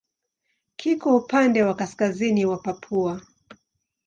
[0.75, 3.21] Kiko upande wa kaskazini wa Papua.